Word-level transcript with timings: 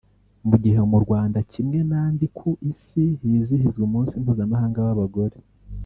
Mu 0.49 0.55
gihe 0.63 0.77
mu 0.91 0.99
Rwanda 1.05 1.37
kimwe 1.51 1.79
n’andi 1.89 2.25
ku 2.37 2.49
isi 2.71 3.03
hizihizwa 3.21 3.81
umunsi 3.87 4.13
mpuzamahanga 4.21 4.79
w’abagore 4.85 5.37